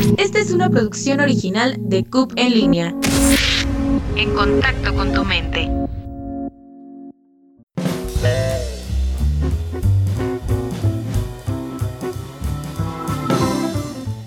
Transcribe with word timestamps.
Esta 0.00 0.38
es 0.38 0.50
una 0.50 0.70
producción 0.70 1.20
original 1.20 1.76
de 1.78 2.04
CUP 2.04 2.32
en 2.36 2.52
línea. 2.52 2.94
En 4.16 4.30
contacto 4.30 4.94
con 4.94 5.12
tu 5.12 5.22
mente. 5.26 5.70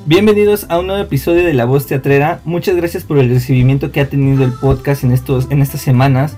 Bienvenidos 0.05 0.67
a 0.69 0.77
un 0.77 0.87
nuevo 0.87 1.01
episodio 1.01 1.43
de 1.43 1.53
La 1.55 1.65
Voz 1.65 1.87
Teatrera. 1.87 2.39
Muchas 2.45 2.75
gracias 2.75 3.03
por 3.03 3.17
el 3.17 3.29
recibimiento 3.29 3.91
que 3.91 4.01
ha 4.01 4.07
tenido 4.07 4.43
el 4.43 4.53
podcast 4.53 5.03
en, 5.03 5.11
estos, 5.11 5.47
en 5.49 5.63
estas 5.63 5.81
semanas. 5.81 6.37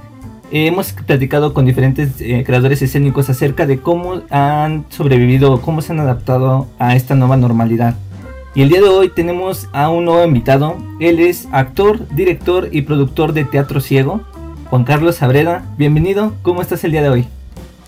Eh, 0.52 0.68
hemos 0.68 0.94
platicado 0.94 1.54
con 1.54 1.66
diferentes 1.66 2.22
eh, 2.22 2.46
creadores 2.46 2.82
escénicos 2.82 3.30
acerca 3.30 3.66
de 3.66 3.80
cómo 3.82 4.22
han 4.30 4.86
sobrevivido, 4.90 5.62
cómo 5.62 5.82
se 5.82 5.92
han 5.92 6.00
adaptado 6.00 6.68
a 6.80 6.96
esta 6.96 7.16
nueva 7.16 7.36
normalidad. 7.36 7.96
Y 8.56 8.62
el 8.62 8.70
día 8.70 8.80
de 8.80 8.88
hoy 8.88 9.10
tenemos 9.10 9.68
a 9.74 9.90
un 9.90 10.06
nuevo 10.06 10.24
invitado. 10.24 10.78
Él 11.02 11.20
es 11.20 11.46
actor, 11.52 12.08
director 12.16 12.70
y 12.72 12.84
productor 12.84 13.34
de 13.34 13.44
Teatro 13.44 13.82
Ciego, 13.82 14.22
Juan 14.70 14.86
Carlos 14.86 15.22
Abreda. 15.22 15.66
Bienvenido, 15.78 16.34
¿cómo 16.42 16.62
estás 16.62 16.82
el 16.86 16.94
día 16.94 17.02
de 17.02 17.10
hoy? 17.10 17.28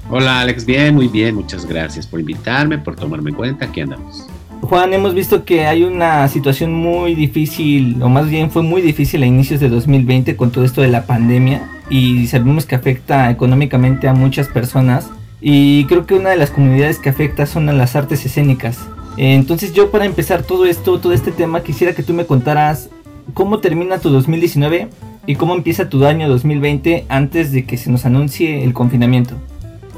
Hola 0.10 0.42
Alex, 0.42 0.66
bien, 0.66 0.94
muy 0.94 1.08
bien, 1.08 1.36
muchas 1.36 1.66
gracias 1.66 2.06
por 2.06 2.20
invitarme, 2.20 2.78
por 2.80 2.98
tomarme 2.98 3.30
en 3.30 3.38
cuenta, 3.38 3.64
aquí 3.64 3.80
andamos. 3.80 4.28
Juan, 4.60 4.92
hemos 4.92 5.14
visto 5.14 5.46
que 5.46 5.66
hay 5.66 5.84
una 5.84 6.28
situación 6.28 6.74
muy 6.74 7.16
difícil, 7.16 8.04
o 8.04 8.10
más 8.10 8.30
bien 8.30 8.52
fue 8.52 8.62
muy 8.62 8.82
difícil 8.82 9.24
a 9.24 9.26
inicios 9.26 9.62
de 9.62 9.70
2020 9.70 10.36
con 10.36 10.52
todo 10.52 10.66
esto 10.66 10.82
de 10.82 10.90
la 10.90 11.06
pandemia 11.06 11.62
y 11.90 12.28
sabemos 12.28 12.66
que 12.66 12.76
afecta 12.76 13.32
económicamente 13.32 14.10
a 14.10 14.14
muchas 14.14 14.50
personas 14.50 15.10
y 15.40 15.86
creo 15.86 16.06
que 16.06 16.16
una 16.16 16.32
de 16.32 16.36
las 16.38 16.52
comunidades 16.52 17.00
que 17.00 17.08
afecta 17.08 17.46
son 17.46 17.70
a 17.70 17.74
las 17.74 17.96
artes 17.96 18.26
escénicas. 18.26 18.86
Entonces 19.18 19.74
yo 19.74 19.90
para 19.90 20.06
empezar 20.06 20.44
todo 20.44 20.66
esto, 20.66 21.00
todo 21.00 21.12
este 21.12 21.32
tema, 21.32 21.64
quisiera 21.64 21.94
que 21.94 22.04
tú 22.04 22.14
me 22.14 22.26
contaras 22.26 22.90
cómo 23.34 23.60
termina 23.60 24.00
tu 24.00 24.10
2019 24.10 24.90
y 25.26 25.36
cómo 25.36 25.56
empieza 25.56 25.90
tu 25.90 26.06
año 26.06 26.30
2020 26.30 27.06
antes 27.10 27.52
de 27.52 27.66
que 27.66 27.78
se 27.78 27.90
nos 27.90 28.06
anuncie 28.06 28.64
el 28.64 28.74
confinamiento. 28.74 29.36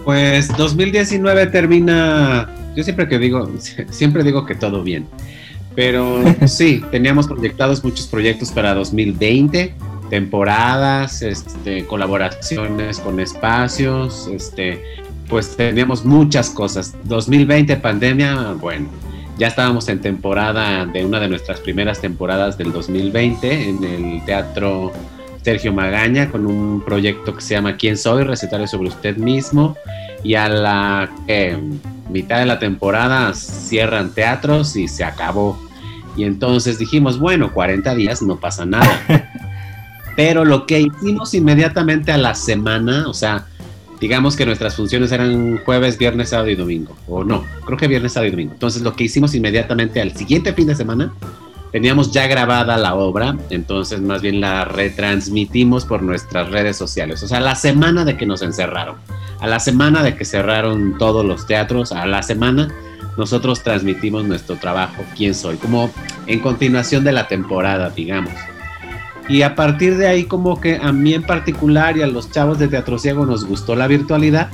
Pues 0.05 0.47
2019 0.57 1.47
termina, 1.47 2.49
yo 2.75 2.83
siempre 2.83 3.07
que 3.07 3.19
digo, 3.19 3.49
siempre 3.89 4.23
digo 4.23 4.45
que 4.45 4.55
todo 4.55 4.83
bien, 4.83 5.05
pero 5.75 6.23
sí, 6.47 6.81
teníamos 6.89 7.27
proyectados 7.27 7.83
muchos 7.83 8.07
proyectos 8.07 8.51
para 8.51 8.73
2020 8.73 9.75
temporadas, 10.09 11.21
este, 11.21 11.85
colaboraciones 11.85 12.99
con 12.99 13.19
espacios, 13.19 14.27
este, 14.33 14.81
pues 15.29 15.55
teníamos 15.55 16.03
muchas 16.03 16.49
cosas. 16.49 16.95
2020 17.03 17.77
pandemia, 17.77 18.53
bueno, 18.59 18.89
ya 19.37 19.47
estábamos 19.47 19.87
en 19.87 20.01
temporada 20.01 20.85
de 20.85 21.05
una 21.05 21.19
de 21.19 21.29
nuestras 21.29 21.59
primeras 21.61 22.01
temporadas 22.01 22.57
del 22.57 22.73
2020 22.73 23.69
en 23.69 23.83
el 23.83 24.25
Teatro 24.25 24.91
Sergio 25.43 25.71
Magaña 25.71 26.29
con 26.29 26.45
un 26.45 26.81
proyecto 26.81 27.35
que 27.35 27.41
se 27.41 27.53
llama 27.53 27.77
¿Quién 27.77 27.95
soy? 27.95 28.23
Recetario 28.23 28.67
sobre 28.67 28.89
usted 28.89 29.17
mismo. 29.17 29.77
Y 30.23 30.35
a 30.35 30.49
la 30.49 31.09
mitad 32.09 32.39
de 32.39 32.45
la 32.45 32.59
temporada 32.59 33.33
cierran 33.33 34.13
teatros 34.13 34.75
y 34.75 34.87
se 34.87 35.03
acabó. 35.03 35.57
Y 36.17 36.23
entonces 36.23 36.79
dijimos, 36.79 37.19
bueno, 37.19 37.53
40 37.53 37.95
días 37.95 38.21
no 38.21 38.37
pasa 38.39 38.65
nada. 38.65 38.99
Pero 40.17 40.43
lo 40.43 40.65
que 40.65 40.81
hicimos 40.81 41.33
inmediatamente 41.33 42.11
a 42.11 42.17
la 42.17 42.35
semana, 42.35 43.07
o 43.07 43.13
sea, 43.13 43.45
digamos 43.99 44.35
que 44.35 44.45
nuestras 44.45 44.75
funciones 44.75 45.11
eran 45.11 45.57
jueves, 45.65 45.97
viernes, 45.97 46.29
sábado 46.29 46.49
y 46.49 46.55
domingo. 46.55 46.95
O 47.07 47.23
no, 47.23 47.43
creo 47.65 47.77
que 47.77 47.87
viernes, 47.87 48.13
sábado 48.13 48.27
y 48.27 48.31
domingo. 48.31 48.53
Entonces 48.53 48.81
lo 48.81 48.95
que 48.95 49.05
hicimos 49.05 49.35
inmediatamente 49.35 50.01
al 50.01 50.15
siguiente 50.15 50.53
fin 50.53 50.67
de 50.67 50.75
semana, 50.75 51.13
teníamos 51.71 52.11
ya 52.11 52.27
grabada 52.27 52.77
la 52.77 52.95
obra, 52.95 53.37
entonces 53.49 54.01
más 54.01 54.21
bien 54.21 54.41
la 54.41 54.65
retransmitimos 54.65 55.85
por 55.85 56.01
nuestras 56.01 56.49
redes 56.49 56.77
sociales. 56.77 57.21
O 57.23 57.27
sea, 57.27 57.39
la 57.39 57.55
semana 57.55 58.05
de 58.05 58.17
que 58.17 58.25
nos 58.25 58.41
encerraron, 58.41 58.95
a 59.39 59.47
la 59.47 59.59
semana 59.59 60.03
de 60.03 60.15
que 60.15 60.25
cerraron 60.25 60.97
todos 60.97 61.25
los 61.25 61.45
teatros, 61.45 61.91
a 61.91 62.05
la 62.05 62.23
semana 62.23 62.73
nosotros 63.17 63.63
transmitimos 63.63 64.23
nuestro 64.25 64.55
trabajo, 64.55 65.03
quién 65.15 65.35
soy, 65.35 65.57
como 65.57 65.91
en 66.25 66.39
continuación 66.39 67.03
de 67.03 67.11
la 67.11 67.27
temporada, 67.27 67.89
digamos. 67.89 68.33
Y 69.29 69.43
a 69.43 69.55
partir 69.55 69.95
de 69.95 70.07
ahí 70.07 70.23
como 70.23 70.59
que 70.59 70.77
a 70.81 70.91
mí 70.91 71.13
en 71.13 71.21
particular 71.21 71.95
y 71.95 72.01
a 72.01 72.07
los 72.07 72.31
chavos 72.31 72.57
de 72.57 72.67
Teatro 72.67 72.97
Ciego 72.97 73.27
nos 73.27 73.45
gustó 73.45 73.75
la 73.75 73.85
virtualidad. 73.87 74.49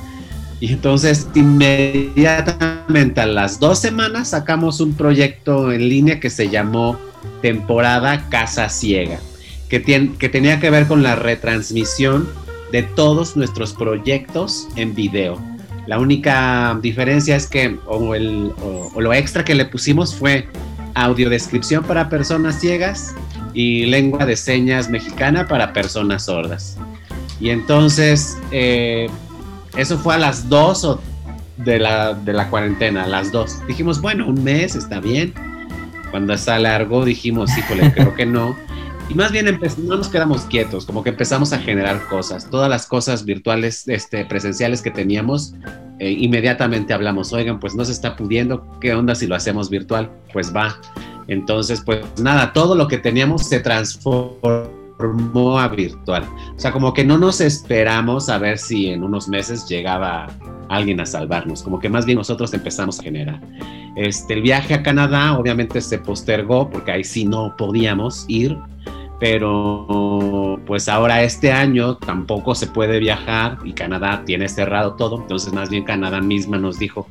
Y 0.60 0.72
entonces 0.72 1.28
inmediatamente 1.34 3.20
a 3.22 3.26
las 3.26 3.58
dos 3.58 3.78
semanas 3.78 4.28
sacamos 4.28 4.80
un 4.80 4.92
proyecto 4.94 5.72
en 5.72 5.88
línea 5.88 6.20
que 6.20 6.28
se 6.28 6.50
llamó 6.50 6.98
Temporada 7.40 8.28
Casa 8.28 8.68
Ciega, 8.68 9.18
que, 9.70 9.82
que 10.18 10.28
tenía 10.28 10.60
que 10.60 10.70
ver 10.70 10.86
con 10.86 11.02
la 11.02 11.16
retransmisión 11.16 12.28
de 12.70 12.82
todos 12.82 13.36
nuestros 13.36 13.72
proyectos 13.72 14.68
en 14.76 14.94
video. 14.94 15.40
La 15.86 15.98
única 15.98 16.78
diferencia 16.82 17.36
es 17.36 17.46
que, 17.46 17.78
o, 17.86 18.14
el, 18.14 18.52
o 18.60 19.00
lo 19.00 19.14
extra 19.14 19.44
que 19.44 19.54
le 19.54 19.64
pusimos 19.64 20.14
fue 20.14 20.48
audiodescripción 20.94 21.84
para 21.84 22.08
personas 22.08 22.58
ciegas 22.58 23.14
y 23.56 23.86
lengua 23.86 24.26
de 24.26 24.36
señas 24.36 24.90
mexicana 24.90 25.48
para 25.48 25.72
personas 25.72 26.26
sordas. 26.26 26.76
Y 27.40 27.48
entonces, 27.48 28.36
eh, 28.52 29.08
eso 29.78 29.98
fue 29.98 30.14
a 30.14 30.18
las 30.18 30.50
2 30.50 30.98
de 31.56 31.78
la, 31.78 32.12
de 32.12 32.34
la 32.34 32.50
cuarentena, 32.50 33.04
a 33.04 33.06
las 33.06 33.32
2. 33.32 33.66
Dijimos, 33.66 34.02
bueno, 34.02 34.28
un 34.28 34.44
mes 34.44 34.76
está 34.76 35.00
bien. 35.00 35.32
Cuando 36.10 36.36
se 36.36 36.50
alargó 36.50 37.06
dijimos, 37.06 37.56
híjole, 37.56 37.92
creo 37.94 38.14
que 38.14 38.26
no. 38.26 38.54
Y 39.08 39.14
más 39.14 39.32
bien 39.32 39.46
no 39.78 39.96
nos 39.96 40.08
quedamos 40.08 40.42
quietos, 40.42 40.84
como 40.84 41.02
que 41.02 41.10
empezamos 41.10 41.54
a 41.54 41.58
generar 41.58 42.06
cosas. 42.08 42.50
Todas 42.50 42.68
las 42.68 42.86
cosas 42.86 43.24
virtuales, 43.24 43.88
este, 43.88 44.26
presenciales 44.26 44.82
que 44.82 44.90
teníamos, 44.90 45.54
eh, 45.98 46.10
inmediatamente 46.10 46.92
hablamos, 46.92 47.32
oigan, 47.32 47.58
pues 47.58 47.74
no 47.74 47.86
se 47.86 47.92
está 47.92 48.16
pudiendo, 48.16 48.78
¿qué 48.82 48.92
onda 48.92 49.14
si 49.14 49.26
lo 49.26 49.34
hacemos 49.34 49.70
virtual? 49.70 50.10
Pues 50.32 50.54
va. 50.54 50.78
Entonces, 51.28 51.82
pues 51.84 52.04
nada, 52.20 52.52
todo 52.52 52.74
lo 52.74 52.88
que 52.88 52.98
teníamos 52.98 53.48
se 53.48 53.60
transformó 53.60 55.58
a 55.58 55.68
virtual. 55.68 56.24
O 56.56 56.58
sea, 56.58 56.72
como 56.72 56.94
que 56.94 57.04
no 57.04 57.18
nos 57.18 57.40
esperamos 57.40 58.28
a 58.28 58.38
ver 58.38 58.58
si 58.58 58.88
en 58.88 59.02
unos 59.02 59.28
meses 59.28 59.68
llegaba 59.68 60.28
alguien 60.68 61.00
a 61.00 61.06
salvarnos, 61.06 61.62
como 61.62 61.78
que 61.78 61.88
más 61.88 62.06
bien 62.06 62.18
nosotros 62.18 62.52
empezamos 62.54 62.98
a 63.00 63.02
generar. 63.02 63.40
Este, 63.96 64.34
el 64.34 64.42
viaje 64.42 64.74
a 64.74 64.82
Canadá 64.82 65.38
obviamente 65.38 65.80
se 65.80 65.98
postergó 65.98 66.68
porque 66.70 66.92
ahí 66.92 67.04
sí 67.04 67.24
no 67.24 67.54
podíamos 67.56 68.24
ir, 68.28 68.56
pero 69.18 70.60
pues 70.66 70.88
ahora 70.88 71.22
este 71.22 71.52
año 71.52 71.96
tampoco 71.96 72.54
se 72.54 72.66
puede 72.66 72.98
viajar 72.98 73.58
y 73.64 73.72
Canadá 73.72 74.22
tiene 74.26 74.48
cerrado 74.48 74.94
todo, 74.94 75.20
entonces 75.22 75.52
más 75.52 75.70
bien 75.70 75.84
Canadá 75.84 76.20
misma 76.20 76.58
nos 76.58 76.78
dijo, 76.78 77.06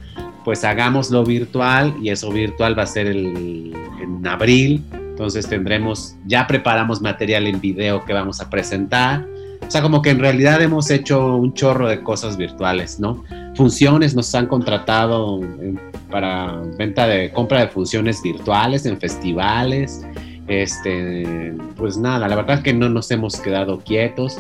pues 0.46 0.64
hagámoslo 0.64 1.26
virtual 1.26 1.96
y 2.00 2.10
eso 2.10 2.32
virtual 2.32 2.78
va 2.78 2.84
a 2.84 2.88
ser 2.88 3.08
el, 3.08 3.74
en 4.00 4.26
abril. 4.28 4.84
Entonces 4.94 5.50
tendremos, 5.50 6.16
ya 6.28 6.46
preparamos 6.46 7.02
material 7.02 7.48
en 7.48 7.60
video 7.60 8.06
que 8.06 8.14
vamos 8.14 8.40
a 8.40 8.50
presentar. 8.50 9.26
O 9.68 9.72
sea, 9.72 9.82
como 9.82 10.04
que 10.04 10.12
en 10.12 10.20
realidad 10.20 10.62
hemos 10.62 10.92
hecho 10.92 11.36
un 11.36 11.54
chorro 11.56 11.88
de 11.88 12.04
cosas 12.04 12.38
virtuales, 12.38 13.00
¿no? 13.00 13.24
Funciones 13.56 14.14
nos 14.14 14.36
han 14.36 14.46
contratado 14.46 15.42
para 16.12 16.62
venta 16.78 17.08
de 17.08 17.32
compra 17.32 17.62
de 17.62 17.68
funciones 17.70 18.22
virtuales 18.22 18.86
en 18.86 19.00
festivales. 19.00 20.06
Este, 20.48 21.56
pues 21.76 21.98
nada, 21.98 22.28
la 22.28 22.36
verdad 22.36 22.58
es 22.58 22.64
que 22.64 22.74
no 22.74 22.88
nos 22.88 23.10
hemos 23.10 23.40
quedado 23.40 23.80
quietos. 23.80 24.38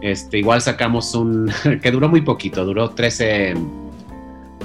Este, 0.00 0.38
igual 0.38 0.62
sacamos 0.62 1.14
un 1.14 1.50
que 1.82 1.90
duró 1.90 2.08
muy 2.08 2.22
poquito, 2.22 2.64
duró 2.64 2.90
13 2.90 3.54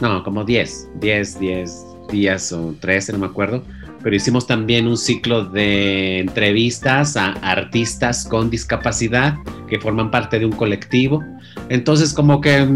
no, 0.01 0.23
como 0.23 0.43
10, 0.43 0.89
10, 0.99 1.39
10 1.39 1.85
días 2.11 2.51
o 2.51 2.73
13, 2.79 3.13
no 3.13 3.19
me 3.19 3.25
acuerdo, 3.27 3.63
pero 4.01 4.15
hicimos 4.15 4.47
también 4.47 4.87
un 4.87 4.97
ciclo 4.97 5.45
de 5.45 6.19
entrevistas 6.19 7.17
a 7.17 7.33
artistas 7.33 8.25
con 8.25 8.49
discapacidad 8.49 9.37
que 9.67 9.79
forman 9.79 10.09
parte 10.09 10.39
de 10.39 10.45
un 10.45 10.53
colectivo. 10.53 11.23
Entonces, 11.69 12.13
como 12.13 12.41
que 12.41 12.67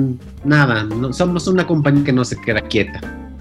nada, 0.43 0.87
somos 1.11 1.47
una 1.47 1.65
compañía 1.65 2.03
que 2.03 2.13
no 2.13 2.25
se 2.25 2.39
queda 2.39 2.61
quieta. 2.61 2.99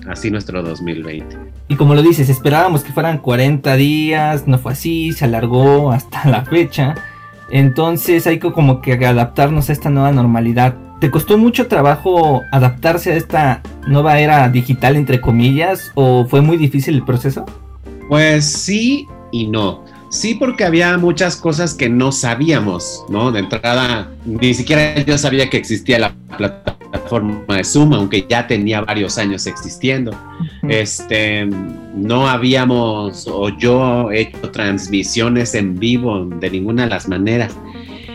Así 0.08 0.30
nuestro 0.30 0.62
2020. 0.62 1.36
Y 1.68 1.76
como 1.76 1.94
lo 1.94 2.02
dices, 2.02 2.28
esperábamos 2.28 2.82
que 2.82 2.92
fueran 2.92 3.18
40 3.18 3.76
días, 3.76 4.46
no 4.48 4.58
fue 4.58 4.72
así, 4.72 5.12
se 5.12 5.24
alargó 5.24 5.92
hasta 5.92 6.28
la 6.28 6.44
fecha. 6.44 6.94
Entonces 7.50 8.26
hay 8.26 8.38
que 8.38 8.52
como 8.52 8.80
que 8.80 8.94
adaptarnos 8.94 9.68
a 9.68 9.72
esta 9.72 9.90
nueva 9.90 10.12
normalidad. 10.12 10.74
¿Te 11.02 11.10
costó 11.10 11.37
mucho 11.37 11.66
trabajo 11.66 12.44
adaptarse 12.52 13.10
a 13.10 13.16
esta 13.16 13.60
nueva 13.88 14.20
era 14.20 14.49
digital, 14.49 14.94
entre 14.94 15.20
comillas, 15.20 15.90
o 15.96 16.25
fue 16.26 16.43
muy 16.43 16.56
difícil 16.56 16.94
el 16.94 17.04
proceso? 17.04 17.44
Pues 18.08 18.44
sí 18.44 19.08
y 19.32 19.49
no. 19.49 19.84
Sí, 20.10 20.37
porque 20.37 20.62
había 20.62 20.96
muchas 20.99 21.34
cosas 21.34 21.75
que 21.75 21.88
no 21.88 22.12
sabíamos, 22.12 23.04
¿no? 23.08 23.32
De 23.32 23.40
entrada, 23.40 24.12
ni 24.25 24.54
siquiera 24.54 25.02
yo 25.02 25.19
sabía 25.19 25.50
que 25.50 25.56
existía 25.56 25.99
la 25.99 26.14
plataforma 26.38 27.56
de 27.56 27.64
Zoom, 27.64 27.94
aunque 27.94 28.25
ya 28.31 28.46
tenía 28.46 28.82
varios 28.82 29.19
años 29.19 29.48
existiendo. 29.48 30.16
Este, 30.69 31.46
no 31.96 32.28
habíamos 32.28 33.26
o 33.26 33.48
yo 33.48 34.12
hecho 34.12 34.52
transmisiones 34.52 35.56
en 35.56 35.81
vivo 35.81 36.26
de 36.26 36.48
ninguna 36.48 36.84
de 36.84 36.90
las 36.90 37.08
maneras. 37.08 37.52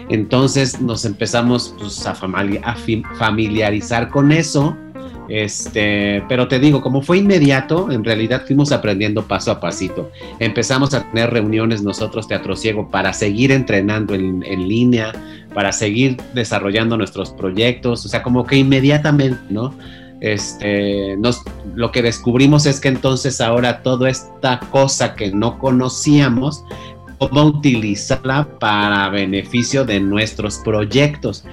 Entonces 0.09 0.81
nos 0.81 1.06
empezamos 1.06 1.75
pues, 1.77 2.06
a, 2.06 2.15
familiarizar 2.15 4.09
con 4.09 4.31
eso. 4.31 4.75
Este, 5.30 6.24
pero 6.30 6.48
te 6.48 6.57
digo, 6.57 6.81
como 6.81 7.01
fue 7.01 7.18
inmediato, 7.18 7.92
en 7.92 8.06
realidad 8.06 8.44
fuimos 8.48 8.71
aprendiendo 8.71 9.27
paso 9.27 9.51
a 9.51 9.59
pasito. 9.59 10.09
Empezamos 10.39 10.94
a 10.94 11.09
tener 11.09 11.31
reuniones 11.31 11.83
nosotros, 11.83 12.30
Teatro 12.30 12.56
Ciego, 12.56 12.89
para 12.89 13.12
seguir 13.12 13.51
entrenando 13.51 14.15
en, 14.15 14.39
línea, 14.68 15.12
para 15.54 15.74
seguir 15.74 16.18
desarrollando 16.33 16.98
nuestros 16.98 17.31
proyectos. 17.31 18.06
O 18.06 18.09
sea, 18.09 18.24
como 18.24 18.45
que 18.45 18.56
inmediatamente, 18.56 19.39
¿no? 19.50 19.74
Este, 20.21 21.15
lo 21.75 21.92
que 21.92 22.01
descubrimos 22.01 22.65
es 22.65 22.80
que 22.80 22.88
entonces 22.88 23.39
ahora 23.39 23.83
toda 23.83 24.09
esta 24.09 24.59
cosa 24.71 25.13
que 25.13 25.31
no 25.31 25.59
conocíamos 25.59 26.63
cómo 27.18 27.44
utilizarla 27.46 28.48
para 28.60 29.10
beneficio 29.10 29.86
de 29.86 30.00
nuestros 30.00 30.58
proyectos. 30.60 31.44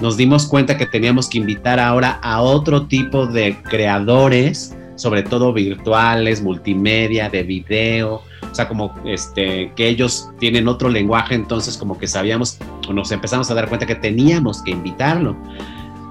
Nos 0.00 0.16
dimos 0.16 0.46
cuenta 0.46 0.76
que 0.76 0.86
teníamos 0.86 1.28
que 1.28 1.38
invitar 1.38 1.80
ahora 1.80 2.20
a 2.22 2.40
otro 2.40 2.86
tipo 2.86 3.26
de 3.26 3.56
creadores, 3.62 4.76
sobre 4.94 5.22
todo 5.22 5.52
virtuales, 5.52 6.42
multimedia, 6.42 7.28
de 7.28 7.42
video, 7.42 8.22
o 8.50 8.54
sea, 8.54 8.68
como 8.68 8.94
este, 9.04 9.72
que 9.76 9.88
ellos 9.88 10.30
tienen 10.38 10.68
otro 10.68 10.88
lenguaje, 10.88 11.34
entonces 11.34 11.76
como 11.76 11.98
que 11.98 12.06
sabíamos, 12.06 12.58
o 12.88 12.92
nos 12.92 13.10
empezamos 13.10 13.50
a 13.50 13.54
dar 13.54 13.68
cuenta 13.68 13.86
que 13.86 13.96
teníamos 13.96 14.62
que 14.62 14.70
invitarlo 14.70 15.36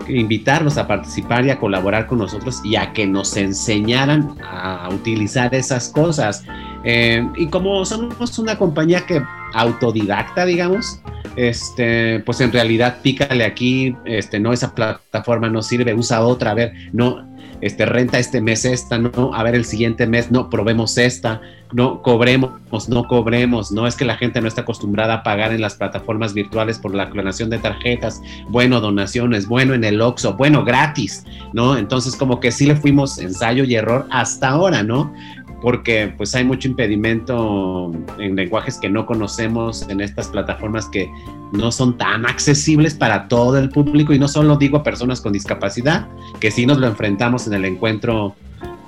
invitarlos 0.09 0.77
a 0.77 0.87
participar 0.87 1.45
y 1.45 1.49
a 1.49 1.59
colaborar 1.59 2.07
con 2.07 2.19
nosotros 2.19 2.61
y 2.63 2.75
a 2.75 2.93
que 2.93 3.05
nos 3.05 3.35
enseñaran 3.35 4.35
a 4.43 4.89
utilizar 4.91 5.53
esas 5.53 5.89
cosas. 5.89 6.43
Eh, 6.89 7.21
y 7.35 7.47
como 7.47 7.83
somos 7.83 8.39
una 8.39 8.57
compañía 8.57 9.05
que 9.05 9.21
autodidacta, 9.53 10.45
digamos, 10.45 11.01
este, 11.35 12.21
pues 12.21 12.39
en 12.39 12.53
realidad 12.53 12.99
pícale 13.01 13.43
aquí, 13.43 13.93
este, 14.05 14.39
no, 14.39 14.53
esa 14.53 14.73
plataforma 14.73 15.49
no 15.49 15.61
sirve, 15.61 15.93
usa 15.93 16.21
otra, 16.21 16.51
a 16.51 16.53
ver, 16.53 16.71
no, 16.93 17.27
este, 17.59 17.85
renta 17.85 18.19
este 18.19 18.39
mes 18.39 18.63
esta, 18.63 18.97
no, 18.99 19.33
a 19.33 19.43
ver 19.43 19.55
el 19.55 19.65
siguiente 19.65 20.07
mes, 20.07 20.31
no, 20.31 20.49
probemos 20.49 20.97
esta, 20.97 21.41
no, 21.73 22.01
cobremos, 22.01 22.87
no 22.87 23.03
cobremos, 23.09 23.69
no 23.69 23.85
es 23.85 23.97
que 23.97 24.05
la 24.05 24.15
gente 24.15 24.39
no 24.39 24.47
está 24.47 24.61
acostumbrada 24.61 25.15
a 25.15 25.23
pagar 25.23 25.51
en 25.51 25.59
las 25.59 25.75
plataformas 25.75 26.33
virtuales 26.33 26.79
por 26.79 26.95
la 26.95 27.09
clonación 27.09 27.49
de 27.49 27.57
tarjetas, 27.57 28.21
bueno, 28.47 28.79
donaciones, 28.79 29.45
bueno, 29.49 29.73
en 29.73 29.83
el 29.83 29.99
Oxxo, 29.99 30.35
bueno, 30.37 30.63
gratis, 30.63 31.25
¿no? 31.51 31.77
Entonces 31.77 32.15
como 32.15 32.39
que 32.39 32.53
sí 32.53 32.65
le 32.65 32.77
fuimos 32.77 33.17
ensayo 33.17 33.65
y 33.65 33.75
error 33.75 34.07
hasta 34.09 34.47
ahora, 34.47 34.83
¿no? 34.83 35.13
Porque 35.61 36.13
pues 36.15 36.35
hay 36.35 36.43
mucho 36.43 36.67
impedimento 36.67 37.91
en 38.19 38.35
lenguajes 38.35 38.77
que 38.77 38.89
no 38.89 39.05
conocemos 39.05 39.87
en 39.89 40.01
estas 40.01 40.27
plataformas 40.27 40.87
que 40.87 41.09
no 41.51 41.71
son 41.71 41.97
tan 41.97 42.25
accesibles 42.25 42.93
para 42.93 43.27
todo 43.27 43.57
el 43.57 43.69
público 43.69 44.13
y 44.13 44.19
no 44.19 44.27
solo 44.27 44.57
digo 44.57 44.83
personas 44.83 45.21
con 45.21 45.33
discapacidad, 45.33 46.07
que 46.39 46.51
sí 46.51 46.65
nos 46.65 46.77
lo 46.77 46.87
enfrentamos 46.87 47.47
en 47.47 47.53
el 47.53 47.65
encuentro 47.65 48.35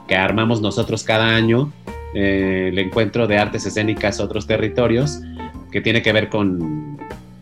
que 0.08 0.16
armamos 0.16 0.62
nosotros 0.62 1.04
cada 1.04 1.36
año, 1.36 1.72
eh, 2.14 2.70
el 2.72 2.80
encuentro 2.80 3.28
de 3.28 3.38
artes 3.38 3.66
escénicas 3.66 4.20
otros 4.20 4.48
territorios, 4.48 5.22
que 5.72 5.82
tiene 5.82 6.02
que 6.02 6.14
ver 6.14 6.30
con 6.30 6.98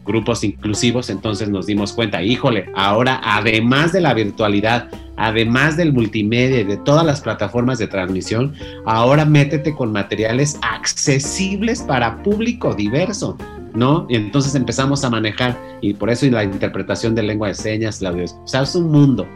grupos 0.07 0.43
inclusivos, 0.43 1.09
entonces 1.09 1.49
nos 1.49 1.67
dimos 1.67 1.93
cuenta, 1.93 2.23
híjole, 2.23 2.71
ahora 2.75 3.21
además 3.23 3.91
de 3.91 4.01
la 4.01 4.13
virtualidad, 4.13 4.89
además 5.17 5.77
del 5.77 5.93
multimedia 5.93 6.61
y 6.61 6.63
de 6.63 6.77
todas 6.77 7.05
las 7.05 7.21
plataformas 7.21 7.77
de 7.77 7.87
transmisión, 7.87 8.53
ahora 8.85 9.25
métete 9.25 9.75
con 9.75 9.91
materiales 9.91 10.57
accesibles 10.61 11.83
para 11.83 12.23
público 12.23 12.73
diverso, 12.73 13.37
¿no? 13.73 14.07
Y 14.09 14.15
entonces 14.15 14.55
empezamos 14.55 15.03
a 15.03 15.09
manejar, 15.09 15.57
y 15.81 15.93
por 15.93 16.09
eso 16.09 16.25
la 16.27 16.43
interpretación 16.43 17.13
de 17.13 17.23
lengua 17.23 17.49
de 17.49 17.53
señas, 17.53 18.01
la 18.01 18.11
o 18.11 18.47
sea, 18.47 18.63
es 18.63 18.73
un 18.73 18.89
mundo. 18.89 19.27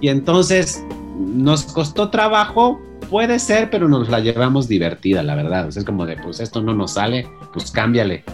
Y 0.00 0.08
entonces 0.08 0.84
nos 1.18 1.64
costó 1.72 2.10
trabajo, 2.10 2.80
puede 3.08 3.38
ser, 3.38 3.70
pero 3.70 3.88
nos 3.88 4.08
la 4.08 4.20
llevamos 4.20 4.68
divertida, 4.68 5.22
la 5.22 5.34
verdad. 5.34 5.68
es 5.68 5.84
como 5.84 6.04
de, 6.04 6.16
pues 6.16 6.40
esto 6.40 6.60
no 6.60 6.74
nos 6.74 6.92
sale, 6.92 7.28
pues 7.54 7.70
cámbiale 7.70 8.24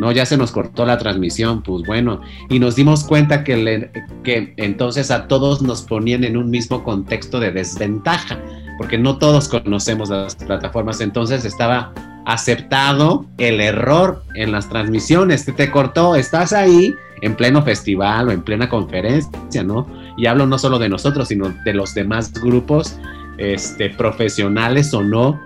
no, 0.00 0.10
ya 0.12 0.24
se 0.24 0.38
nos 0.38 0.50
cortó 0.50 0.86
la 0.86 0.96
transmisión, 0.96 1.62
pues 1.62 1.86
bueno, 1.86 2.22
y 2.48 2.58
nos 2.58 2.74
dimos 2.74 3.04
cuenta 3.04 3.44
que, 3.44 3.90
que 4.24 4.54
entonces 4.56 5.10
a 5.10 5.28
todos 5.28 5.60
nos 5.60 5.82
ponían 5.82 6.24
en 6.24 6.38
un 6.38 6.50
mismo 6.50 6.82
contexto 6.82 7.38
de 7.38 7.52
desventaja, 7.52 8.40
porque 8.78 8.96
no 8.96 9.18
todos 9.18 9.48
conocemos 9.48 10.08
las 10.08 10.34
plataformas, 10.36 11.02
entonces 11.02 11.44
estaba 11.44 11.92
aceptado 12.24 13.26
el 13.36 13.60
error 13.60 14.22
en 14.36 14.52
las 14.52 14.70
transmisiones, 14.70 15.44
te, 15.44 15.52
te 15.52 15.70
cortó, 15.70 16.16
estás 16.16 16.54
ahí 16.54 16.94
en 17.20 17.36
pleno 17.36 17.62
festival 17.62 18.28
o 18.28 18.32
en 18.32 18.40
plena 18.40 18.70
conferencia, 18.70 19.62
¿no? 19.62 19.86
Y 20.16 20.24
hablo 20.24 20.46
no 20.46 20.56
solo 20.58 20.78
de 20.78 20.88
nosotros, 20.88 21.28
sino 21.28 21.54
de 21.62 21.74
los 21.74 21.92
demás 21.92 22.32
grupos 22.32 22.98
este, 23.36 23.90
profesionales 23.90 24.94
o 24.94 25.02
no, 25.02 25.38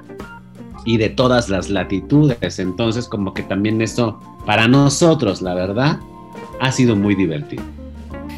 y 0.85 0.97
de 0.99 1.09
todas 1.09 1.49
las 1.49 1.71
latitudes. 1.71 2.59
Entonces, 2.59 3.09
como 3.09 3.35
que 3.35 3.43
también 3.43 3.81
eso, 3.81 4.21
para 4.47 4.69
nosotros, 4.69 5.43
la 5.43 5.55
verdad, 5.55 6.01
ha 6.61 6.73
sido 6.73 6.97
muy 6.97 7.15
divertido. 7.15 7.63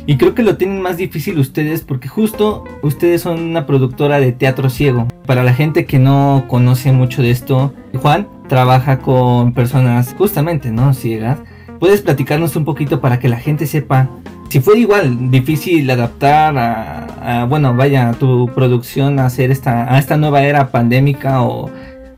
Y 0.08 0.18
creo 0.18 0.34
que 0.34 0.44
lo 0.44 0.56
tienen 0.56 0.80
más 0.80 0.96
difícil 0.98 1.38
ustedes 1.38 1.82
porque 1.82 2.06
justo 2.06 2.62
ustedes 2.82 3.22
son 3.22 3.40
una 3.40 3.66
productora 3.66 4.20
de 4.20 4.30
teatro 4.30 4.70
ciego. 4.70 5.08
Para 5.26 5.42
la 5.42 5.52
gente 5.52 5.84
que 5.84 5.98
no 5.98 6.44
conoce 6.48 6.92
mucho 6.92 7.22
de 7.22 7.32
esto, 7.32 7.74
Juan 7.94 8.28
trabaja 8.48 9.00
con 9.00 9.52
personas 9.52 10.14
justamente, 10.16 10.70
¿no? 10.70 10.94
Ciegas. 10.94 11.40
¿Puedes 11.80 12.02
platicarnos 12.02 12.54
un 12.54 12.64
poquito 12.64 13.00
para 13.00 13.18
que 13.18 13.28
la 13.28 13.38
gente 13.38 13.66
sepa 13.66 14.08
si 14.48 14.60
fue 14.60 14.78
igual 14.78 15.30
difícil 15.30 15.90
adaptar 15.90 16.56
a, 16.56 17.46
bueno, 17.48 17.74
vaya, 17.74 18.12
tu 18.12 18.48
producción 18.54 19.18
a 19.18 19.26
hacer 19.26 19.50
esta, 19.50 19.92
a 19.92 19.98
esta 19.98 20.16
nueva 20.16 20.42
era 20.44 20.70
pandémica 20.70 21.42
o 21.42 21.68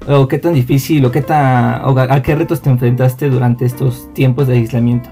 o 0.08 0.26
qué 0.26 0.38
tan 0.38 0.55
difícil 0.55 1.05
o 1.05 1.10
qué 1.10 1.22
tan, 1.22 1.82
a 1.84 2.22
qué 2.22 2.34
retos 2.34 2.62
te 2.62 2.70
enfrentaste 2.70 3.28
durante 3.28 3.66
estos 3.66 4.12
tiempos 4.14 4.46
de 4.46 4.55
aislamiento? 4.55 5.08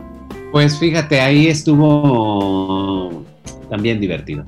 Pues 0.53 0.79
fíjate, 0.79 1.21
ahí 1.21 1.49
estuvo 1.49 3.23
también 3.69 4.01
divertido. 4.01 4.45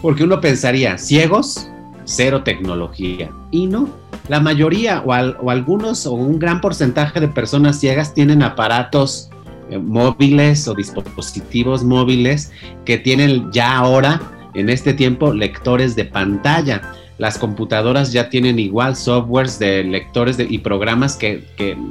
Porque 0.00 0.24
uno 0.24 0.40
pensaría, 0.40 0.96
ciegos, 0.98 1.68
cero 2.04 2.42
tecnología. 2.42 3.30
Y 3.50 3.66
no, 3.66 3.88
la 4.28 4.40
mayoría 4.40 5.02
o, 5.04 5.50
algunos 5.50 6.06
o 6.06 6.12
un 6.12 6.38
gran 6.38 6.60
porcentaje 6.60 7.20
de 7.20 7.28
personas 7.28 7.78
ciegas 7.78 8.14
tienen 8.14 8.42
aparatos 8.42 9.30
eh, 9.70 9.78
móviles 9.78 10.66
o 10.68 10.74
dispositivos 10.74 11.84
móviles 11.84 12.50
que 12.84 12.98
tienen 12.98 13.50
ya 13.52 13.76
ahora, 13.76 14.20
en 14.54 14.68
este 14.68 14.94
tiempo, 14.94 15.32
lectores 15.32 15.96
de 15.96 16.04
pantalla 16.04 16.82
las 17.22 17.38
computadoras 17.38 18.12
ya 18.12 18.28
tienen 18.30 18.58
igual 18.58 18.96
softwares 18.96 19.60
de 19.60 19.84
lectores 19.84 20.38
y 20.40 20.58
programas 20.58 21.16
que, 21.16 21.44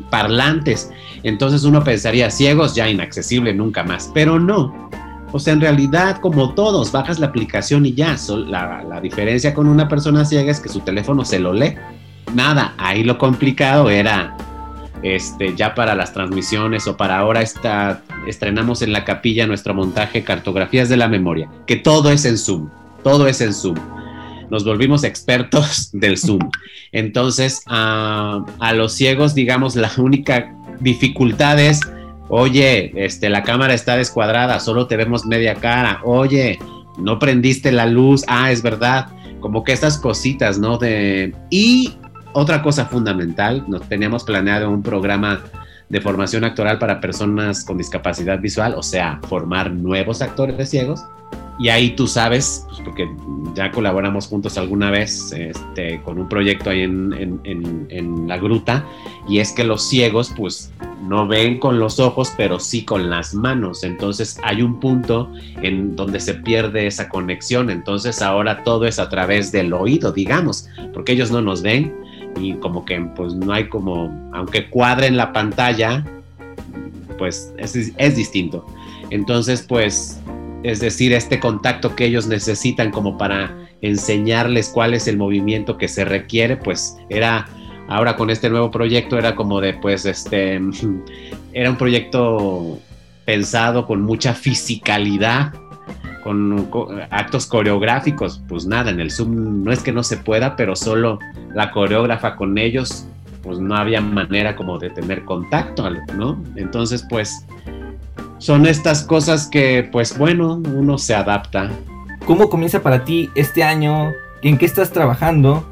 parlantes. 0.10 0.92
Entonces 1.24 1.64
uno 1.64 1.86
pensaría, 1.86 2.30
ciegos 2.30 2.76
ya 2.76 2.90
inaccesible 2.90 3.54
nunca 3.54 3.82
más, 3.82 4.12
pero 4.14 4.42
no. 4.42 4.90
O 5.32 5.40
sea, 5.40 5.54
en 5.54 5.62
realidad, 5.62 6.18
como 6.18 6.54
todos, 6.54 6.92
bajas 6.92 7.18
la 7.20 7.28
aplicación 7.28 7.86
y 7.86 7.94
ya. 7.94 8.18
La, 8.28 9.00
diferencia 9.02 9.54
con 9.54 9.68
una 9.68 9.88
persona 9.88 10.26
ciega 10.26 10.52
es 10.52 10.60
que 10.60 10.68
su 10.68 10.82
teléfono 10.82 11.24
se 11.24 11.40
lo 11.40 11.54
lee. 11.54 11.76
Nada, 12.36 12.74
ahí 12.78 13.06
lo 13.06 13.18
complicado 13.18 13.90
era 13.90 14.36
este, 15.02 15.56
ya 15.56 15.74
para 15.76 15.96
las 15.96 16.12
transmisiones 16.12 16.88
o 16.88 16.98
para 16.98 17.20
ahora 17.20 17.42
está, 17.42 18.02
estrenamos 18.28 18.82
en 18.82 18.92
la 18.92 19.06
capilla 19.06 19.48
nuestro 19.48 19.74
montaje 19.74 20.26
Cartografías 20.26 20.90
de 20.90 20.98
la 20.98 21.08
Memoria, 21.08 21.50
que 21.68 21.78
todo 21.78 22.12
es 22.12 22.26
en 22.26 22.38
Zoom, 22.38 22.68
todo 23.02 23.28
es 23.28 23.40
en 23.40 23.54
Zoom 23.54 23.78
nos 24.52 24.66
volvimos 24.66 25.04
expertos 25.04 25.90
del 25.94 26.18
Zoom. 26.18 26.52
Entonces, 26.92 27.64
a, 27.66 28.44
los 28.76 28.94
ciegos, 28.94 29.34
digamos, 29.34 29.76
la 29.76 29.90
única 29.98 30.54
dificultad 30.80 31.60
es, 31.60 31.80
oye, 32.28 32.92
este, 32.96 33.30
la 33.30 33.44
cámara 33.44 33.74
está 33.74 33.96
descuadrada, 33.96 34.60
solo 34.60 34.88
te 34.88 34.98
vemos 34.98 35.26
media 35.26 35.56
cara, 35.56 36.02
oye, 36.04 36.60
no 36.98 37.18
prendiste 37.18 37.72
la 37.72 37.86
luz, 37.86 38.24
ah, 38.28 38.52
es 38.52 38.62
verdad, 38.62 39.08
como 39.40 39.64
que 39.64 39.72
estas 39.72 39.98
cositas, 39.98 40.60
¿no? 40.60 40.78
De, 40.78 41.34
y 41.50 41.94
otra 42.34 42.62
cosa 42.62 42.86
fundamental, 42.86 43.64
nos 43.68 43.88
teníamos 43.88 44.24
planeado 44.26 44.70
un 44.70 44.84
programa 44.84 45.42
de 45.88 46.02
formación 46.02 46.44
actoral 46.44 46.78
para 46.78 47.00
personas 47.00 47.64
con 47.64 47.78
discapacidad 47.78 48.40
visual, 48.40 48.74
o 48.76 48.84
sea, 48.84 49.20
formar 49.28 49.72
nuevos 49.72 50.22
actores 50.22 50.70
ciegos 50.70 51.02
y 51.60 51.70
ahí 51.70 51.92
tú 51.92 52.08
sabes, 52.08 52.66
pues 52.68 52.82
porque 52.82 53.10
ya 53.56 53.72
colaboramos 53.72 54.28
juntos 54.28 54.58
alguna 54.58 54.90
vez 54.90 55.32
este, 55.32 56.02
con 56.02 56.18
un 56.18 56.28
proyecto 56.28 56.70
ahí 56.70 56.82
en, 56.82 57.40
en, 57.44 58.28
la 58.28 58.38
gruta, 58.38 58.86
y 59.28 59.40
es 59.40 59.52
que 59.52 59.64
los 59.64 59.84
ciegos, 59.84 60.34
pues 60.36 60.72
no 61.04 61.28
ven 61.28 61.60
con 61.60 61.80
los 61.80 62.00
ojos, 62.00 62.32
pero 62.38 62.60
sí 62.60 62.84
con 62.84 63.10
las 63.10 63.34
manos. 63.34 63.84
Entonces 63.84 64.40
hay 64.44 64.62
un 64.62 64.80
punto 64.80 65.32
en 65.62 65.96
donde 65.96 66.20
se 66.20 66.34
pierde 66.34 66.88
esa 66.88 67.10
conexión. 67.10 67.70
Entonces 67.70 68.22
ahora 68.22 68.64
todo 68.64 68.86
es 68.86 69.00
a 69.00 69.10
través 69.10 69.52
del 69.52 69.74
oído, 69.74 70.12
digamos, 70.12 70.70
porque 70.94 71.12
ellos 71.12 71.32
no 71.32 71.42
nos 71.42 71.62
ven 71.62 71.94
y 72.40 72.54
como 72.54 72.86
que 72.86 73.00
pues 73.16 73.34
no 73.34 73.52
hay 73.52 73.68
como, 73.68 74.32
aunque 74.34 74.70
cuadre 74.70 75.08
en 75.08 75.18
la 75.18 75.34
pantalla, 75.34 76.06
pues 77.18 77.54
es, 77.58 77.76
es 77.98 78.16
distinto. 78.16 78.66
Entonces 79.10 79.66
pues, 79.68 80.20
es 80.64 80.80
decir, 80.80 81.14
este 81.14 81.40
contacto 81.40 81.96
que 81.96 82.06
ellos 82.06 82.28
necesitan 82.28 82.92
como 82.92 83.18
para 83.18 83.56
enseñarles 83.82 84.70
cuál 84.70 84.94
es 84.94 85.08
el 85.08 85.18
movimiento 85.18 85.78
que 85.78 85.88
se 85.88 86.06
requiere, 86.06 86.58
pues 86.58 86.98
era 87.10 87.48
ahora 87.92 88.16
con 88.16 88.30
este 88.30 88.50
nuevo 88.50 88.72
proyecto 88.72 89.18
era 89.18 89.36
como 89.36 89.60
de 89.60 89.74
pues 89.74 90.06
este 90.06 90.62
era 91.54 91.70
un 91.70 91.76
proyecto 91.76 92.80
pensado 93.26 93.86
con 93.86 94.02
mucha 94.02 94.34
fisicalidad 94.34 95.54
con, 96.24 96.70
actos 97.10 97.48
coreográficos 97.48 98.42
pues 98.48 98.66
nada 98.66 98.92
en 98.92 99.00
el 99.00 99.12
zoom 99.12 99.64
no 99.64 99.72
es 99.72 99.84
que 99.84 99.92
no 99.92 100.04
se 100.04 100.18
pueda 100.18 100.56
pero 100.56 100.76
solo 100.76 101.20
la 101.54 101.72
coreógrafa 101.72 102.36
con 102.38 102.58
ellos 102.58 103.06
pues 103.44 103.60
no 103.60 103.76
había 103.76 104.00
manera 104.00 104.56
como 104.56 104.78
de 104.78 104.92
tener 104.92 105.26
contacto 105.26 105.90
no 106.16 106.42
entonces 106.56 107.06
pues 107.10 107.46
son 108.42 108.66
estas 108.66 109.04
cosas 109.04 109.48
que 109.48 109.88
pues 109.92 110.18
bueno 110.18 110.62
uno 110.76 110.98
se 110.98 111.14
adapta 111.14 111.70
cómo 112.26 112.50
comienza 112.50 112.82
para 112.82 113.06
ti 113.06 113.30
este 113.36 113.64
año 113.64 114.12
en 114.42 114.58
qué 114.58 114.66
estás 114.66 114.92
trabajando 114.92 115.66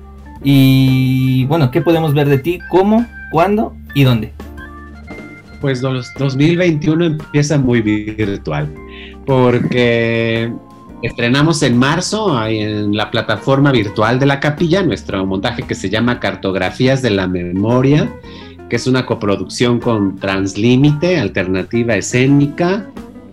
y 0.43 1.45
bueno, 1.45 1.69
¿qué 1.71 1.81
podemos 1.81 2.13
ver 2.13 2.29
de 2.29 2.37
ti? 2.37 2.59
¿Cómo? 2.69 3.05
¿Cuándo? 3.31 3.75
¿Y 3.93 4.03
dónde? 4.03 4.33
Pues 5.61 5.81
2021 5.81 7.05
empieza 7.05 7.57
muy 7.57 7.81
virtual, 7.81 8.73
porque 9.25 10.53
estrenamos 11.01 11.61
en 11.63 11.77
marzo 11.77 12.41
en 12.45 12.95
la 12.95 13.11
plataforma 13.11 13.71
virtual 13.71 14.19
de 14.19 14.25
la 14.25 14.39
capilla 14.39 14.81
nuestro 14.83 15.25
montaje 15.25 15.63
que 15.63 15.75
se 15.75 15.89
llama 15.89 16.21
Cartografías 16.21 17.01
de 17.01 17.09
la 17.09 17.27
Memoria, 17.27 18.09
que 18.69 18.75
es 18.75 18.87
una 18.87 19.05
coproducción 19.05 19.79
con 19.79 20.17
Translímite, 20.17 21.19
Alternativa 21.19 21.95
Escénica, 21.95 22.87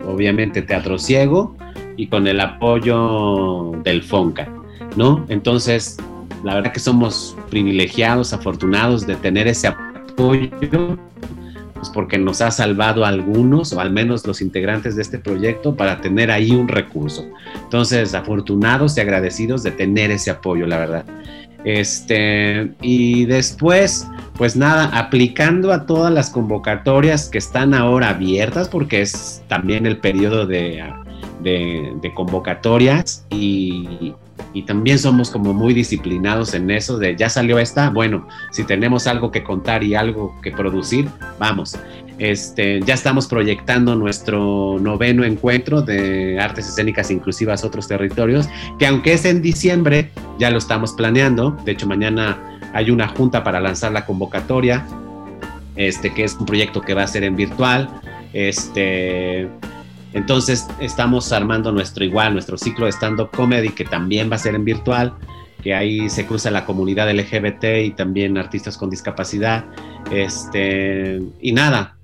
obviamente 0.07 0.63
Teatro 0.63 0.99
Ciego, 0.99 1.57
y 1.97 2.07
con 2.09 2.27
el 2.27 2.41
apoyo 2.41 3.73
del 3.85 4.03
FONCA, 4.03 4.49
¿no? 4.97 5.25
Entonces, 5.29 5.99
la 6.43 6.55
verdad 6.55 6.73
que 6.73 6.81
somos 6.81 7.37
privilegiados, 7.51 8.33
afortunados 8.33 9.07
de 9.07 9.17
tener 9.17 9.47
ese 9.47 9.69
apoyo, 9.69 10.51
pues 11.75 11.91
porque 11.91 12.19
nos 12.19 12.41
ha 12.41 12.51
salvado 12.51 13.05
a 13.05 13.09
algunos, 13.09 13.73
o 13.73 13.81
al 13.81 13.91
menos 13.91 14.27
los 14.27 14.41
integrantes 14.41 14.97
de 14.97 15.03
este 15.03 15.19
proyecto, 15.19 15.75
para 15.75 16.01
tener 16.01 16.31
ahí 16.31 16.53
un 16.53 16.69
recurso. 16.69 17.27
Entonces, 17.63 18.15
afortunados 18.15 18.97
y 18.97 19.01
agradecidos 19.01 19.63
de 19.63 19.73
tener 19.73 20.11
ese 20.11 20.31
apoyo, 20.31 20.67
la 20.67 20.79
verdad. 20.79 21.05
Este, 21.67 22.71
y 22.81 23.25
después, 23.25 24.07
pues 24.37 24.55
nada, 24.55 24.85
aplicando 24.97 25.73
a 25.73 25.85
todas 25.85 26.15
las 26.15 26.31
convocatorias 26.31 27.29
que 27.29 27.39
están 27.39 27.75
ahora 27.75 28.11
abiertas, 28.11 28.69
porque 28.69 29.03
es 29.03 29.43
también 29.49 29.85
el 29.85 29.97
periodo 29.97 30.47
de, 30.47 30.85
convocatorias 32.15 33.27
y, 33.31 34.15
también 34.67 34.99
somos 34.99 35.29
como 35.31 35.53
muy 35.53 35.75
disciplinados 35.75 36.55
en 36.55 36.71
eso 36.71 36.99
de 36.99 37.15
ya 37.15 37.29
salió 37.29 37.59
esta, 37.59 37.91
bueno, 37.91 38.27
si 38.53 38.65
tenemos 38.65 39.07
algo 39.07 39.31
que 39.31 39.43
contar 39.45 39.85
y 39.85 39.95
algo 39.95 40.41
que 40.43 40.51
producir, 40.51 41.09
vamos. 41.39 41.77
Este, 42.19 42.81
ya 42.81 42.95
estamos 42.95 43.27
proyectando 43.27 43.95
nuestro 43.97 44.79
noveno 44.81 45.25
encuentro 45.25 45.83
de 45.83 46.39
artes 46.41 46.69
escénicas 46.69 47.11
inclusivas 47.11 47.65
otros 47.65 47.87
territorios, 47.89 48.49
que 48.79 48.87
aunque 48.87 49.13
es 49.13 49.27
en 49.27 49.43
diciembre, 49.43 50.11
ya 50.39 50.51
lo 50.51 50.59
estamos 50.59 50.93
planeando. 50.93 51.53
De 51.65 51.73
hecho, 51.73 51.87
mañana 51.87 52.59
hay 52.73 52.91
una 52.91 53.09
junta 53.09 53.43
para 53.43 53.61
lanzar 53.61 53.93
la 53.93 54.05
convocatoria, 54.05 54.87
este, 55.77 56.13
que 56.13 56.25
es 56.25 56.35
un 56.35 56.47
proyecto 56.47 56.81
que 56.81 56.95
va 56.95 57.03
a 57.03 57.07
ser 57.07 57.25
en 57.25 57.37
virtual. 57.37 57.89
Este, 58.33 59.49
entonces 60.13 60.67
estamos 60.81 61.33
armando 61.33 61.73
nuestro 61.73 62.05
igual, 62.05 62.33
nuestro 62.33 62.57
ciclo 62.57 62.87
de 62.87 62.93
stand-up 62.93 63.31
comedy, 63.31 63.71
que 63.71 63.85
también 63.85 64.31
va 64.31 64.37
a 64.37 64.39
ser 64.39 64.55
en 64.55 64.65
virtual, 64.65 65.15
que 65.63 65.75
ahí 65.75 66.09
se 66.09 66.27
cruza 66.27 66.51
la 66.51 66.65
comunidad 66.65 67.11
LGBT 67.11 67.65
y 67.85 67.91
también 67.91 68.39
artistas 68.39 68.77
con 68.77 68.91
discapacidad. 68.91 69.65
Este, 70.11 71.21
y 71.41 71.53
nada, 71.53 71.97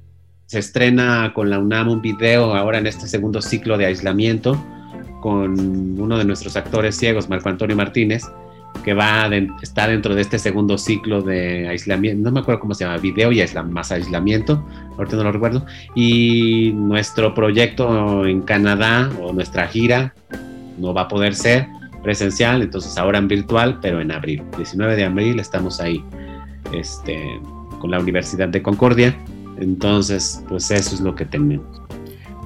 se 0.47 0.59
estrena 0.59 1.33
con 1.35 1.51
la 1.51 1.59
UNAM 1.59 1.89
un 1.89 2.03
video 2.03 2.55
ahora 2.55 2.79
en 2.79 2.87
este 2.87 3.07
segundo 3.07 3.41
ciclo 3.41 3.79
de 3.79 3.87
aislamiento 3.87 4.63
con 5.23 5.99
uno 5.99 6.19
de 6.19 6.25
nuestros 6.27 6.57
actores 6.57 6.97
ciegos, 6.97 7.31
Marco 7.31 7.49
Antonio 7.49 7.75
Martínez, 7.75 8.25
que 8.85 8.93
va 8.93 9.25
a 9.25 9.31
estar 9.63 9.89
dentro 9.89 10.15
de 10.15 10.23
este 10.23 10.39
segundo 10.39 10.77
ciclo 10.77 11.23
de 11.23 11.69
aislamiento, 11.69 12.23
no 12.23 12.33
me 12.33 12.41
acuerdo 12.41 12.61
cómo 12.61 12.75
se 12.75 12.85
llama, 12.85 12.99
video 12.99 13.31
y 13.33 13.43
más 13.71 13.93
aislamiento, 13.93 14.67
ahorita 14.99 15.17
no 15.17 15.25
lo 15.25 15.33
recuerdo, 15.33 15.65
y 15.95 16.73
nuestro 16.75 17.33
proyecto 17.33 18.27
en 18.27 18.43
Canadá 18.43 19.11
o 19.23 19.33
nuestra 19.33 19.69
gira 19.69 20.15
no 20.79 20.93
va 20.93 21.03
a 21.03 21.09
poder 21.09 21.35
ser 21.35 21.69
presencial, 22.03 22.61
entonces 22.61 22.99
ahora 22.99 23.19
en 23.19 23.29
virtual, 23.29 23.79
pero 23.81 24.01
en 24.01 24.11
abril, 24.11 24.43
19 24.57 24.97
de 24.97 25.05
abril 25.05 25.39
estamos 25.39 25.81
ahí, 25.81 26.05
este, 26.75 27.41
con 27.79 27.91
la 27.91 28.01
Universidad 28.01 28.49
de 28.49 28.61
Concordia, 28.61 29.17
entonces 29.61 30.43
pues 30.49 30.71
eso 30.73 30.95
es 30.97 31.01
lo 31.01 31.15
que 31.15 31.25
tenemos. 31.25 31.82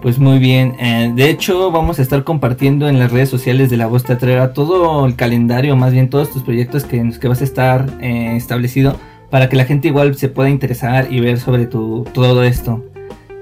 Pues 0.03 0.19
muy 0.19 0.39
bien, 0.39 0.77
eh, 0.79 1.11
de 1.15 1.31
hecho 1.31 1.71
vamos 1.71 1.99
a 1.99 2.03
estar 2.03 2.23
compartiendo 2.23 2.89
en 2.89 2.99
las 2.99 3.11
redes 3.11 3.29
sociales 3.29 3.71
de 3.71 3.77
La 3.77 3.87
Voz 3.87 4.05
Teatrera 4.05 4.53
todo 4.53 5.05
el 5.07 5.17
calendario, 5.17 5.75
más 5.75 5.93
bien 5.93 6.11
todos 6.11 6.31
tus 6.31 6.43
proyectos 6.43 6.85
que, 6.85 7.11
que 7.19 7.29
vas 7.29 7.41
a 7.41 7.45
estar 7.45 7.89
eh, 8.01 8.37
establecido 8.37 8.97
para 9.31 9.49
que 9.49 9.57
la 9.57 9.65
gente 9.65 9.89
igual 9.89 10.17
se 10.17 10.29
pueda 10.29 10.51
interesar 10.51 11.09
y 11.11 11.21
ver 11.21 11.41
sobre 11.41 11.67
tu, 11.67 12.07
todo 12.13 12.45
esto. 12.45 12.85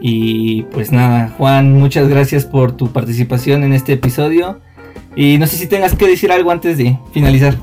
Y 0.00 0.62
pues 0.64 0.92
nada, 0.92 1.32
Juan, 1.36 1.72
muchas 1.72 2.08
gracias 2.08 2.44
por 2.44 2.72
tu 2.72 2.92
participación 2.92 3.64
en 3.64 3.72
este 3.72 3.94
episodio. 3.94 4.60
Y 5.16 5.38
no 5.38 5.46
sé 5.46 5.56
si 5.56 5.66
tengas 5.66 5.94
que 5.94 6.08
decir 6.08 6.32
algo 6.32 6.50
antes 6.50 6.78
de 6.78 6.98
finalizar. 7.12 7.56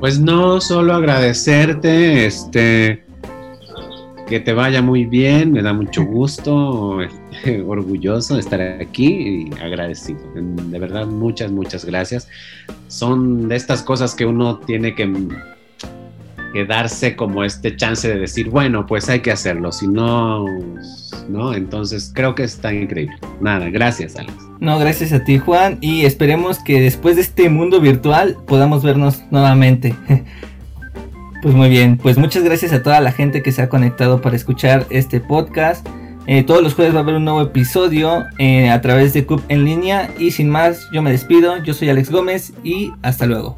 Pues 0.00 0.18
no, 0.18 0.60
solo 0.60 0.94
agradecerte, 0.94 2.26
este, 2.26 3.01
que 4.32 4.40
te 4.40 4.54
vaya 4.54 4.80
muy 4.80 5.04
bien, 5.04 5.52
me 5.52 5.60
da 5.60 5.74
mucho 5.74 6.04
gusto, 6.06 6.96
orgulloso 7.66 8.34
de 8.34 8.40
estar 8.40 8.62
aquí 8.62 9.50
y 9.52 9.62
agradecido. 9.62 10.20
De 10.34 10.78
verdad, 10.78 11.06
muchas, 11.06 11.52
muchas 11.52 11.84
gracias. 11.84 12.28
Son 12.88 13.46
de 13.46 13.56
estas 13.56 13.82
cosas 13.82 14.14
que 14.14 14.24
uno 14.24 14.58
tiene 14.60 14.94
que, 14.94 15.12
darse 16.66 17.14
como 17.14 17.44
este 17.44 17.76
chance 17.76 18.08
de 18.08 18.18
decir, 18.18 18.48
bueno, 18.48 18.86
pues 18.86 19.10
hay 19.10 19.20
que 19.20 19.32
hacerlo, 19.32 19.70
si 19.70 19.86
no, 19.86 20.46
¿no? 21.28 21.52
Entonces 21.52 22.10
creo 22.14 22.34
que 22.34 22.44
está 22.44 22.72
increíble. 22.72 23.16
Nada, 23.40 23.68
gracias, 23.68 24.16
Alex. 24.16 24.34
No, 24.60 24.78
gracias 24.78 25.12
a 25.12 25.24
ti, 25.24 25.36
Juan, 25.36 25.76
y 25.82 26.06
esperemos 26.06 26.58
que 26.58 26.80
después 26.80 27.16
de 27.16 27.22
este 27.22 27.50
mundo 27.50 27.80
virtual 27.80 28.38
podamos 28.46 28.82
vernos 28.82 29.22
nuevamente. 29.30 29.94
Pues 31.42 31.56
muy 31.56 31.68
bien, 31.68 31.98
pues 31.98 32.18
muchas 32.18 32.44
gracias 32.44 32.72
a 32.72 32.84
toda 32.84 33.00
la 33.00 33.10
gente 33.10 33.42
que 33.42 33.50
se 33.50 33.62
ha 33.62 33.68
conectado 33.68 34.20
para 34.20 34.36
escuchar 34.36 34.86
este 34.90 35.18
podcast. 35.18 35.84
Eh, 36.28 36.44
todos 36.44 36.62
los 36.62 36.74
jueves 36.74 36.94
va 36.94 37.00
a 37.00 37.02
haber 37.02 37.16
un 37.16 37.24
nuevo 37.24 37.42
episodio 37.42 38.24
eh, 38.38 38.70
a 38.70 38.80
través 38.80 39.12
de 39.12 39.26
CUP 39.26 39.42
en 39.48 39.64
línea. 39.64 40.08
Y 40.20 40.30
sin 40.30 40.48
más, 40.48 40.86
yo 40.92 41.02
me 41.02 41.10
despido. 41.10 41.60
Yo 41.64 41.74
soy 41.74 41.90
Alex 41.90 42.12
Gómez 42.12 42.52
y 42.62 42.92
hasta 43.02 43.26
luego. 43.26 43.56